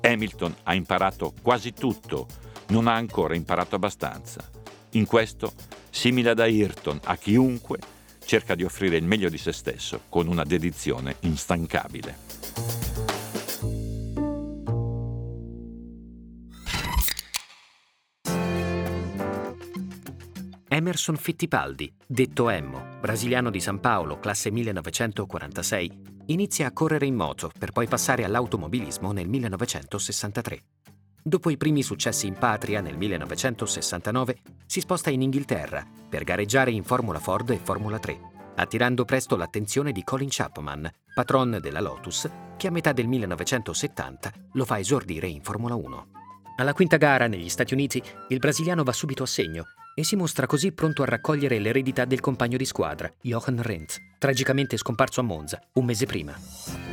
Hamilton 0.00 0.56
ha 0.64 0.74
imparato 0.74 1.32
quasi 1.40 1.72
tutto 1.72 2.26
non 2.68 2.86
ha 2.86 2.94
ancora 2.94 3.34
imparato 3.34 3.76
abbastanza. 3.76 4.42
In 4.90 5.06
questo, 5.06 5.52
simile 5.90 6.30
ad 6.30 6.40
Ayrton, 6.40 7.00
a 7.04 7.16
chiunque 7.16 7.78
cerca 8.24 8.54
di 8.54 8.64
offrire 8.64 8.96
il 8.96 9.04
meglio 9.04 9.28
di 9.28 9.38
se 9.38 9.52
stesso 9.52 10.02
con 10.08 10.26
una 10.26 10.44
dedizione 10.44 11.16
instancabile. 11.20 12.24
Emerson 20.68 21.16
Fittipaldi, 21.16 21.90
detto 22.06 22.50
Emmo, 22.50 22.98
brasiliano 23.00 23.50
di 23.50 23.60
San 23.60 23.80
Paolo, 23.80 24.18
classe 24.18 24.50
1946, 24.50 25.90
inizia 26.26 26.66
a 26.66 26.72
correre 26.72 27.06
in 27.06 27.14
moto 27.14 27.50
per 27.58 27.72
poi 27.72 27.86
passare 27.86 28.24
all'automobilismo 28.24 29.12
nel 29.12 29.28
1963. 29.28 30.75
Dopo 31.26 31.50
i 31.50 31.56
primi 31.56 31.82
successi 31.82 32.28
in 32.28 32.34
patria 32.34 32.80
nel 32.80 32.96
1969, 32.96 34.38
si 34.64 34.78
sposta 34.78 35.10
in 35.10 35.22
Inghilterra 35.22 35.84
per 36.08 36.22
gareggiare 36.22 36.70
in 36.70 36.84
Formula 36.84 37.18
Ford 37.18 37.50
e 37.50 37.58
Formula 37.60 37.98
3, 37.98 38.20
attirando 38.54 39.04
presto 39.04 39.34
l'attenzione 39.34 39.90
di 39.90 40.04
Colin 40.04 40.28
Chapman, 40.30 40.88
patron 41.12 41.58
della 41.60 41.80
Lotus, 41.80 42.30
che 42.56 42.68
a 42.68 42.70
metà 42.70 42.92
del 42.92 43.08
1970 43.08 44.32
lo 44.52 44.64
fa 44.64 44.78
esordire 44.78 45.26
in 45.26 45.42
Formula 45.42 45.74
1. 45.74 46.06
Alla 46.58 46.72
quinta 46.72 46.96
gara 46.96 47.26
negli 47.26 47.48
Stati 47.48 47.74
Uniti, 47.74 48.00
il 48.28 48.38
brasiliano 48.38 48.84
va 48.84 48.92
subito 48.92 49.24
a 49.24 49.26
segno 49.26 49.64
e 49.96 50.04
si 50.04 50.14
mostra 50.14 50.46
così 50.46 50.70
pronto 50.70 51.02
a 51.02 51.06
raccogliere 51.06 51.58
l'eredità 51.58 52.04
del 52.04 52.20
compagno 52.20 52.56
di 52.56 52.64
squadra, 52.64 53.12
Jochen 53.22 53.60
Rindt, 53.62 53.96
tragicamente 54.20 54.76
scomparso 54.76 55.18
a 55.18 55.24
Monza 55.24 55.60
un 55.72 55.86
mese 55.86 56.06
prima. 56.06 56.85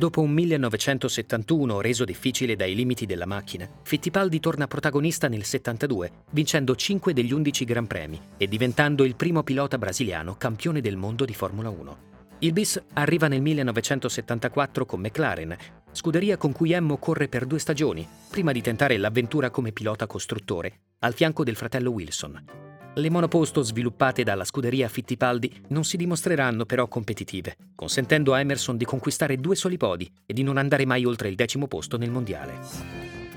Dopo 0.00 0.22
un 0.22 0.30
1971 0.30 1.82
reso 1.82 2.06
difficile 2.06 2.56
dai 2.56 2.74
limiti 2.74 3.04
della 3.04 3.26
macchina, 3.26 3.68
Fittipaldi 3.82 4.40
torna 4.40 4.66
protagonista 4.66 5.28
nel 5.28 5.44
72, 5.44 6.10
vincendo 6.30 6.74
5 6.74 7.12
degli 7.12 7.34
11 7.34 7.64
Gran 7.66 7.86
Premi 7.86 8.18
e 8.38 8.48
diventando 8.48 9.04
il 9.04 9.14
primo 9.14 9.42
pilota 9.42 9.76
brasiliano 9.76 10.36
campione 10.38 10.80
del 10.80 10.96
mondo 10.96 11.26
di 11.26 11.34
Formula 11.34 11.68
1. 11.68 11.98
Il 12.38 12.54
bis 12.54 12.82
arriva 12.94 13.28
nel 13.28 13.42
1974 13.42 14.86
con 14.86 15.00
McLaren, 15.00 15.54
scuderia 15.92 16.38
con 16.38 16.52
cui 16.52 16.72
Emmo 16.72 16.96
corre 16.96 17.28
per 17.28 17.44
due 17.44 17.58
stagioni, 17.58 18.08
prima 18.30 18.52
di 18.52 18.62
tentare 18.62 18.96
l'avventura 18.96 19.50
come 19.50 19.72
pilota 19.72 20.06
costruttore, 20.06 20.78
al 21.00 21.12
fianco 21.12 21.44
del 21.44 21.56
fratello 21.56 21.90
Wilson. 21.90 22.69
Le 23.00 23.08
monoposto 23.08 23.62
sviluppate 23.62 24.24
dalla 24.24 24.44
scuderia 24.44 24.86
Fittipaldi 24.86 25.50
non 25.68 25.84
si 25.84 25.96
dimostreranno 25.96 26.66
però 26.66 26.86
competitive, 26.86 27.56
consentendo 27.74 28.34
a 28.34 28.40
Emerson 28.40 28.76
di 28.76 28.84
conquistare 28.84 29.38
due 29.38 29.56
soli 29.56 29.78
podi 29.78 30.12
e 30.26 30.34
di 30.34 30.42
non 30.42 30.58
andare 30.58 30.84
mai 30.84 31.06
oltre 31.06 31.30
il 31.30 31.34
decimo 31.34 31.66
posto 31.66 31.96
nel 31.96 32.10
mondiale. 32.10 32.58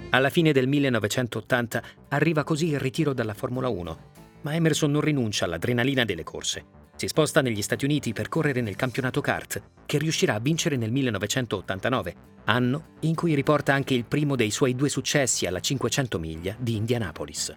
Alla 0.10 0.30
fine 0.30 0.52
del 0.52 0.68
1980 0.68 1.84
arriva 2.10 2.44
così 2.44 2.72
il 2.72 2.80
ritiro 2.80 3.14
dalla 3.14 3.34
Formula 3.34 3.70
1, 3.70 3.98
ma 4.42 4.54
Emerson 4.54 4.92
non 4.92 5.00
rinuncia 5.00 5.46
all'adrenalina 5.46 6.04
delle 6.04 6.24
corse. 6.24 6.66
Si 6.98 7.08
sposta 7.08 7.42
negli 7.42 7.62
Stati 7.62 7.86
Uniti 7.86 8.12
per 8.12 8.28
correre 8.28 8.60
nel 8.60 8.76
campionato 8.76 9.22
kart, 9.22 9.62
che 9.86 9.98
riuscirà 9.98 10.34
a 10.34 10.40
vincere 10.42 10.76
nel 10.76 10.92
1989, 10.92 12.16
anno 12.44 12.84
in 13.00 13.16
cui 13.16 13.34
riporta 13.34 13.74
anche 13.74 13.94
il 13.94 14.04
primo 14.04 14.36
dei 14.36 14.52
suoi 14.52 14.76
due 14.76 14.90
successi 14.90 15.46
alla 15.46 15.62
500 15.62 16.20
miglia 16.20 16.54
di 16.60 16.76
Indianapolis. 16.76 17.56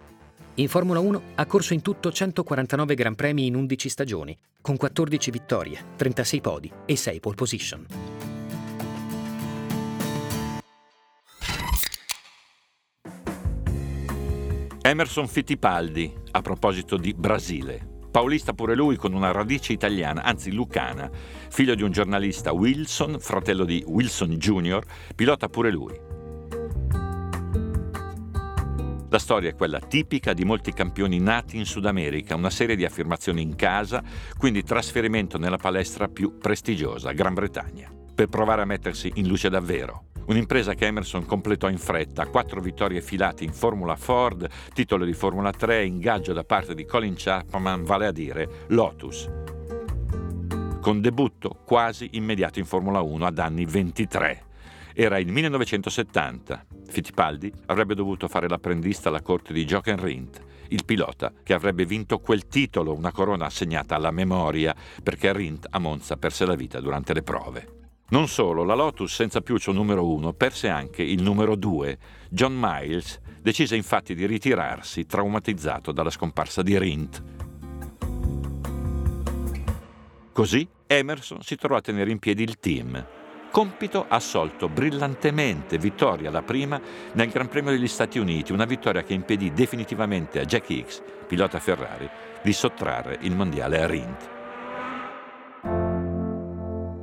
In 0.58 0.68
Formula 0.68 1.00
1 1.00 1.22
ha 1.34 1.44
corso 1.44 1.74
in 1.74 1.82
tutto 1.82 2.10
149 2.10 2.94
Gran 2.94 3.14
Premi 3.14 3.44
in 3.44 3.56
11 3.56 3.90
stagioni, 3.90 4.34
con 4.62 4.78
14 4.78 5.30
vittorie, 5.30 5.78
36 5.96 6.40
podi 6.40 6.72
e 6.86 6.96
6 6.96 7.20
pole 7.20 7.34
position. 7.34 7.86
Emerson 14.80 15.28
Fittipaldi, 15.28 16.14
a 16.30 16.40
proposito 16.40 16.96
di 16.96 17.12
Brasile. 17.12 17.94
Paulista 18.10 18.54
pure 18.54 18.74
lui 18.74 18.96
con 18.96 19.12
una 19.12 19.32
radice 19.32 19.74
italiana, 19.74 20.22
anzi 20.22 20.52
lucana, 20.52 21.10
figlio 21.50 21.74
di 21.74 21.82
un 21.82 21.90
giornalista 21.90 22.52
Wilson, 22.52 23.18
fratello 23.20 23.66
di 23.66 23.84
Wilson 23.86 24.30
Jr., 24.30 24.82
pilota 25.14 25.50
pure 25.50 25.70
lui. 25.70 26.15
La 29.08 29.20
storia 29.20 29.50
è 29.50 29.54
quella 29.54 29.78
tipica 29.78 30.32
di 30.32 30.44
molti 30.44 30.72
campioni 30.72 31.20
nati 31.20 31.56
in 31.56 31.64
Sud 31.64 31.86
America, 31.86 32.34
una 32.34 32.50
serie 32.50 32.74
di 32.74 32.84
affermazioni 32.84 33.40
in 33.40 33.54
casa, 33.54 34.02
quindi 34.36 34.64
trasferimento 34.64 35.38
nella 35.38 35.58
palestra 35.58 36.08
più 36.08 36.38
prestigiosa, 36.38 37.12
Gran 37.12 37.34
Bretagna, 37.34 37.88
per 38.14 38.26
provare 38.26 38.62
a 38.62 38.64
mettersi 38.66 39.12
in 39.14 39.28
luce 39.28 39.48
davvero. 39.48 40.06
Un'impresa 40.26 40.74
che 40.74 40.86
Emerson 40.86 41.24
completò 41.24 41.68
in 41.68 41.78
fretta, 41.78 42.26
quattro 42.26 42.60
vittorie 42.60 43.00
filate 43.00 43.44
in 43.44 43.52
Formula 43.52 43.94
Ford, 43.94 44.48
titolo 44.74 45.04
di 45.04 45.12
Formula 45.12 45.52
3, 45.52 45.84
ingaggio 45.84 46.32
da 46.32 46.42
parte 46.42 46.74
di 46.74 46.84
Colin 46.84 47.14
Chapman, 47.16 47.84
vale 47.84 48.06
a 48.06 48.12
dire 48.12 48.64
Lotus. 48.68 49.30
Con 50.80 51.00
debutto 51.00 51.60
quasi 51.64 52.10
immediato 52.14 52.58
in 52.58 52.64
Formula 52.64 53.00
1 53.02 53.24
ad 53.24 53.38
anni 53.38 53.66
23. 53.66 54.45
Era 54.98 55.18
il 55.18 55.30
1970. 55.30 56.64
Fittipaldi 56.86 57.52
avrebbe 57.66 57.94
dovuto 57.94 58.28
fare 58.28 58.48
l'apprendista 58.48 59.10
alla 59.10 59.20
corte 59.20 59.52
di 59.52 59.66
Jochen 59.66 60.02
Rindt, 60.02 60.40
il 60.68 60.86
pilota 60.86 61.34
che 61.42 61.52
avrebbe 61.52 61.84
vinto 61.84 62.18
quel 62.18 62.46
titolo, 62.46 62.94
una 62.94 63.12
corona 63.12 63.44
assegnata 63.44 63.94
alla 63.94 64.10
memoria, 64.10 64.74
perché 65.02 65.34
Rindt 65.34 65.66
a 65.68 65.78
Monza 65.80 66.16
perse 66.16 66.46
la 66.46 66.54
vita 66.54 66.80
durante 66.80 67.12
le 67.12 67.22
prove. 67.22 67.90
Non 68.08 68.26
solo, 68.26 68.64
la 68.64 68.74
Lotus 68.74 69.12
senza 69.12 69.42
più 69.42 69.56
il 69.56 69.60
suo 69.60 69.74
numero 69.74 70.10
uno 70.10 70.32
perse 70.32 70.70
anche 70.70 71.02
il 71.02 71.22
numero 71.22 71.56
due. 71.56 71.98
John 72.30 72.56
Miles 72.58 73.20
decise 73.42 73.76
infatti 73.76 74.14
di 74.14 74.24
ritirarsi 74.24 75.04
traumatizzato 75.04 75.92
dalla 75.92 76.08
scomparsa 76.08 76.62
di 76.62 76.78
Rindt. 76.78 77.22
Così 80.32 80.66
Emerson 80.86 81.42
si 81.42 81.56
trovò 81.56 81.76
a 81.76 81.82
tenere 81.82 82.10
in 82.10 82.18
piedi 82.18 82.44
il 82.44 82.58
team 82.58 83.15
Compito 83.50 84.04
assolto 84.08 84.68
brillantemente, 84.68 85.78
vittoria 85.78 86.30
la 86.30 86.42
prima 86.42 86.80
nel 87.12 87.30
Gran 87.30 87.48
Premio 87.48 87.70
degli 87.70 87.88
Stati 87.88 88.18
Uniti, 88.18 88.52
una 88.52 88.66
vittoria 88.66 89.02
che 89.02 89.14
impedì 89.14 89.52
definitivamente 89.52 90.40
a 90.40 90.44
Jack 90.44 90.68
Hicks, 90.68 91.02
pilota 91.26 91.58
Ferrari, 91.58 92.08
di 92.42 92.52
sottrarre 92.52 93.18
il 93.22 93.34
mondiale 93.34 93.80
a 93.80 93.86
Rindt. 93.86 94.34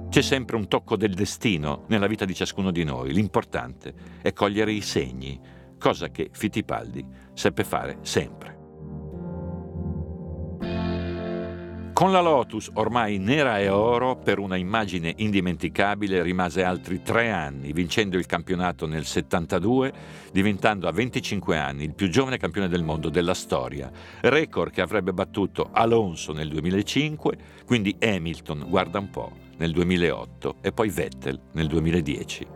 C'è 0.09 0.21
sempre 0.21 0.57
un 0.57 0.67
tocco 0.67 0.95
del 0.95 1.15
destino 1.15 1.85
nella 1.87 2.05
vita 2.05 2.23
di 2.23 2.35
ciascuno 2.35 2.69
di 2.69 2.83
noi, 2.83 3.11
l'importante 3.13 3.93
è 4.21 4.31
cogliere 4.31 4.71
i 4.71 4.81
segni, 4.81 5.39
cosa 5.79 6.09
che 6.09 6.29
Fittipaldi 6.31 7.03
seppe 7.33 7.63
fare 7.63 7.97
sempre. 8.01 8.52
Con 11.93 12.11
la 12.11 12.21
Lotus, 12.21 12.71
ormai 12.73 13.19
nera 13.19 13.59
e 13.59 13.69
oro, 13.69 14.15
per 14.15 14.39
una 14.39 14.55
immagine 14.55 15.13
indimenticabile 15.17 16.23
rimase 16.23 16.63
altri 16.63 17.03
tre 17.03 17.29
anni, 17.29 17.71
vincendo 17.71 18.17
il 18.17 18.25
campionato 18.25 18.87
nel 18.87 19.05
72, 19.05 19.93
diventando 20.31 20.87
a 20.87 20.91
25 20.91 21.55
anni 21.55 21.83
il 21.83 21.93
più 21.93 22.09
giovane 22.09 22.37
campione 22.37 22.67
del 22.67 22.83
mondo 22.83 23.09
della 23.09 23.35
storia, 23.35 23.91
record 24.21 24.71
che 24.71 24.81
avrebbe 24.81 25.13
battuto 25.13 25.69
Alonso 25.71 26.33
nel 26.33 26.49
2005, 26.49 27.37
quindi 27.63 27.95
Hamilton, 27.99 28.65
guarda 28.67 28.97
un 28.97 29.11
po', 29.11 29.31
nel 29.57 29.71
2008 29.71 30.55
e 30.61 30.71
poi 30.71 30.89
Vettel 30.89 31.39
nel 31.51 31.67
2010. 31.67 32.47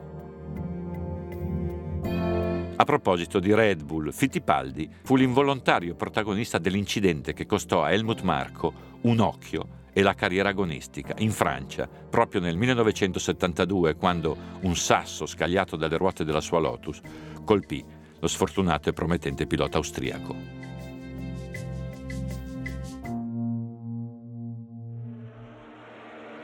A 2.79 2.83
proposito 2.83 3.39
di 3.39 3.53
Red 3.53 3.83
Bull, 3.83 4.11
Fittipaldi 4.11 4.87
fu 5.03 5.15
l'involontario 5.15 5.95
protagonista 5.95 6.59
dell'incidente 6.59 7.33
che 7.33 7.47
costò 7.47 7.83
a 7.83 7.91
Helmut 7.91 8.21
Marko 8.21 8.86
un 9.01 9.19
occhio 9.19 9.75
e 9.93 10.03
la 10.03 10.13
carriera 10.13 10.49
agonistica 10.49 11.15
in 11.17 11.31
Francia, 11.31 11.87
proprio 11.87 12.39
nel 12.39 12.55
1972, 12.55 13.95
quando 13.95 14.37
un 14.61 14.75
sasso 14.75 15.25
scagliato 15.25 15.75
dalle 15.75 15.97
ruote 15.97 16.23
della 16.23 16.41
sua 16.41 16.59
Lotus 16.59 17.01
colpì 17.43 17.83
lo 18.19 18.27
sfortunato 18.27 18.89
e 18.89 18.93
promettente 18.93 19.47
pilota 19.47 19.77
austriaco. 19.77 20.57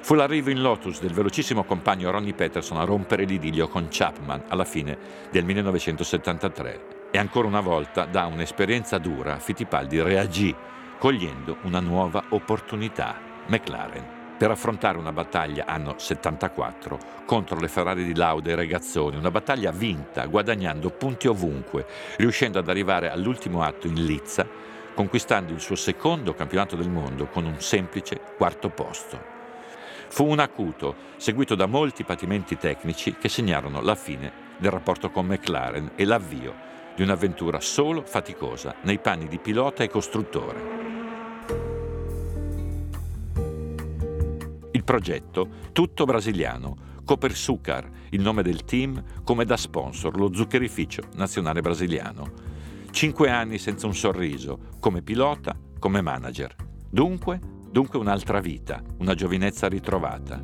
Fu 0.03 0.15
l'arrivo 0.15 0.49
in 0.49 0.61
Lotus 0.61 0.99
del 0.99 1.13
velocissimo 1.13 1.63
compagno 1.63 2.11
Ronnie 2.11 2.33
Peterson 2.33 2.77
a 2.77 2.83
rompere 2.83 3.23
l'idillio 3.23 3.69
con 3.69 3.87
Chapman 3.89 4.43
alla 4.49 4.65
fine 4.65 4.97
del 5.31 5.45
1973 5.45 7.09
e 7.11 7.17
ancora 7.17 7.47
una 7.47 7.61
volta 7.61 8.03
da 8.03 8.25
un'esperienza 8.25 8.97
dura 8.97 9.39
Fittipaldi 9.39 10.01
reagì 10.01 10.53
cogliendo 11.03 11.57
una 11.63 11.81
nuova 11.81 12.23
opportunità, 12.29 13.19
McLaren, 13.47 14.37
per 14.37 14.51
affrontare 14.51 14.97
una 14.97 15.11
battaglia 15.11 15.65
anno 15.67 15.95
74 15.97 16.97
contro 17.25 17.59
le 17.59 17.67
Ferrari 17.67 18.05
di 18.05 18.15
Lauda 18.15 18.51
e 18.51 18.55
Regazzoni, 18.55 19.17
una 19.17 19.29
battaglia 19.29 19.71
vinta 19.71 20.25
guadagnando 20.27 20.91
punti 20.91 21.27
ovunque, 21.27 21.85
riuscendo 22.15 22.57
ad 22.57 22.69
arrivare 22.69 23.11
all'ultimo 23.11 23.63
atto 23.63 23.87
in 23.87 24.05
Lizza, 24.05 24.47
conquistando 24.93 25.51
il 25.51 25.59
suo 25.59 25.75
secondo 25.75 26.33
campionato 26.33 26.77
del 26.77 26.89
mondo 26.89 27.25
con 27.25 27.43
un 27.43 27.59
semplice 27.59 28.21
quarto 28.37 28.69
posto. 28.69 29.21
Fu 30.07 30.25
un 30.25 30.39
acuto, 30.39 30.95
seguito 31.17 31.55
da 31.55 31.65
molti 31.65 32.05
patimenti 32.05 32.55
tecnici 32.55 33.17
che 33.19 33.27
segnarono 33.27 33.81
la 33.81 33.95
fine 33.95 34.31
del 34.55 34.71
rapporto 34.71 35.11
con 35.11 35.25
McLaren 35.25 35.91
e 35.95 36.05
l'avvio 36.05 36.71
di 36.95 37.03
un'avventura 37.03 37.59
solo 37.59 38.03
faticosa 38.05 38.75
nei 38.83 38.99
panni 38.99 39.27
di 39.27 39.39
pilota 39.39 39.83
e 39.83 39.89
costruttore. 39.89 40.92
Il 44.83 44.91
progetto, 44.91 45.47
tutto 45.71 46.03
brasiliano, 46.03 46.75
Copersucar, 47.05 47.89
il 48.09 48.19
nome 48.19 48.43
del 48.43 48.65
team, 48.65 49.01
come 49.23 49.45
da 49.45 49.55
sponsor 49.55 50.17
lo 50.17 50.33
zuccherificio 50.33 51.03
nazionale 51.15 51.61
brasiliano. 51.61 52.29
Cinque 52.91 53.29
anni 53.29 53.59
senza 53.59 53.87
un 53.87 53.95
sorriso, 53.95 54.75
come 54.79 55.01
pilota, 55.01 55.57
come 55.79 56.01
manager. 56.01 56.53
Dunque, 56.89 57.39
Dunque 57.71 57.97
un'altra 57.97 58.41
vita, 58.41 58.83
una 58.97 59.15
giovinezza 59.15 59.69
ritrovata. 59.69 60.43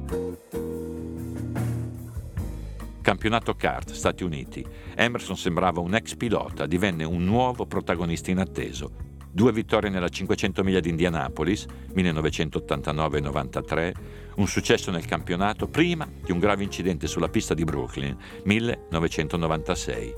Campionato 3.01 3.55
kart 3.55 3.91
Stati 3.91 4.23
Uniti. 4.23 4.65
Emerson 4.95 5.35
sembrava 5.35 5.81
un 5.81 5.93
ex 5.95 6.15
pilota, 6.15 6.65
divenne 6.65 7.03
un 7.03 7.25
nuovo 7.25 7.65
protagonista 7.65 8.31
inatteso. 8.31 9.08
Due 9.31 9.51
vittorie 9.51 9.91
nella 9.91 10.09
500 10.09 10.63
miglia 10.63 10.79
di 10.79 10.89
Indianapolis, 10.89 11.67
1989-93, 11.95 13.91
un 14.37 14.47
successo 14.47 14.89
nel 14.89 15.05
campionato 15.05 15.67
prima 15.67 16.09
di 16.23 16.31
un 16.31 16.39
grave 16.39 16.63
incidente 16.63 17.05
sulla 17.05 17.29
pista 17.29 17.53
di 17.53 17.63
Brooklyn, 17.63 18.17
1996. 18.43 20.15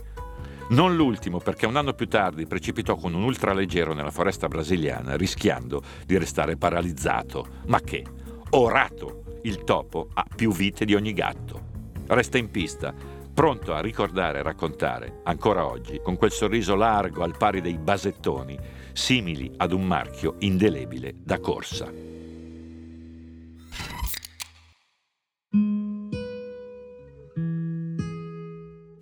Non 0.69 0.95
l'ultimo 0.95 1.39
perché 1.39 1.65
un 1.65 1.75
anno 1.75 1.91
più 1.93 2.07
tardi 2.07 2.47
precipitò 2.47 2.95
con 2.95 3.13
un 3.13 3.23
ultraleggero 3.23 3.93
nella 3.93 4.11
foresta 4.11 4.47
brasiliana 4.47 5.17
rischiando 5.17 5.83
di 6.05 6.17
restare 6.17 6.55
paralizzato. 6.55 7.45
Ma 7.67 7.81
che? 7.81 8.05
Orato! 8.51 9.39
Il 9.43 9.65
topo 9.65 10.07
ha 10.13 10.25
più 10.33 10.53
vite 10.53 10.85
di 10.85 10.95
ogni 10.95 11.11
gatto. 11.11 11.67
Resta 12.07 12.37
in 12.37 12.49
pista, 12.49 12.93
pronto 13.33 13.73
a 13.73 13.79
ricordare 13.79 14.39
e 14.39 14.43
raccontare, 14.43 15.21
ancora 15.23 15.65
oggi, 15.65 15.99
con 16.01 16.17
quel 16.17 16.31
sorriso 16.31 16.75
largo 16.75 17.23
al 17.23 17.37
pari 17.37 17.61
dei 17.61 17.77
basettoni, 17.77 18.57
simili 18.93 19.51
ad 19.57 19.71
un 19.71 19.85
marchio 19.85 20.35
indelebile 20.39 21.13
da 21.17 21.39
corsa. 21.39 21.91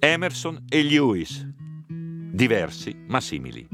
Emerson 0.02 0.66
e 0.70 0.84
Lewis, 0.84 1.46
diversi 1.88 2.96
ma 3.08 3.20
simili, 3.20 3.68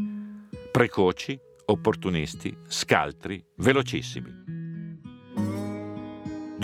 precoci, 0.72 1.40
opportunisti, 1.66 2.56
scaltri, 2.68 3.44
velocissimi. 3.58 4.45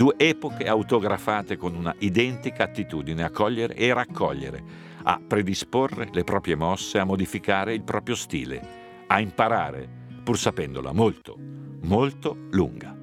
Due 0.02 0.14
epoche 0.16 0.66
autografate 0.66 1.56
con 1.56 1.76
una 1.76 1.94
identica 1.98 2.64
attitudine 2.64 3.22
a 3.22 3.30
cogliere 3.30 3.76
e 3.76 3.94
raccogliere, 3.94 4.64
a 5.04 5.20
predisporre 5.24 6.08
le 6.10 6.24
proprie 6.24 6.56
mosse, 6.56 6.98
a 6.98 7.04
modificare 7.04 7.72
il 7.72 7.84
proprio 7.84 8.16
stile, 8.16 9.04
a 9.06 9.20
imparare, 9.20 9.88
pur 10.24 10.36
sapendola 10.36 10.90
molto, 10.90 11.36
molto 11.82 12.36
lunga. 12.50 12.98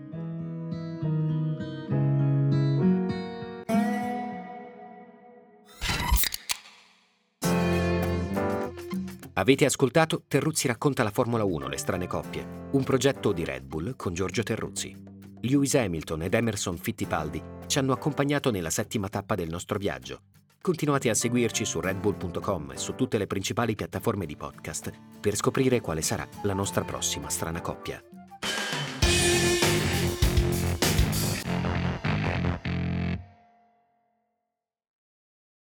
Avete 9.36 9.64
ascoltato 9.64 10.24
Terruzzi 10.28 10.68
racconta 10.68 11.04
la 11.04 11.12
Formula 11.12 11.46
1, 11.46 11.70
le 11.70 11.78
strane 11.78 12.08
coppie, 12.08 12.46
un 12.72 12.84
progetto 12.84 13.32
di 13.32 13.46
Red 13.46 13.64
Bull 13.64 13.96
con 13.96 14.14
Giorgio 14.14 14.44
Terruzzi. 14.44 15.09
Lewis 15.42 15.76
Hamilton 15.76 16.24
ed 16.24 16.34
Emerson 16.34 16.78
Fittipaldi 16.78 17.42
ci 17.68 17.80
hanno 17.80 17.94
accompagnato 17.94 18.52
nella 18.52 18.70
settima 18.70 19.08
tappa 19.08 19.36
del 19.36 19.50
nostro 19.50 19.78
viaggio. 19.78 20.22
Continuate 20.62 21.10
a 21.10 21.14
seguirci 21.14 21.64
su 21.64 21.80
redbull.com 21.80 22.72
e 22.72 22.78
su 22.78 22.96
tutte 22.96 23.18
le 23.18 23.28
principali 23.28 23.76
piattaforme 23.76 24.26
di 24.26 24.36
podcast 24.36 24.92
per 25.22 25.36
scoprire 25.36 25.80
quale 25.80 26.02
sarà 26.02 26.28
la 26.44 26.54
nostra 26.54 26.84
prossima 26.84 27.30
strana 27.30 27.62
coppia. 27.62 28.04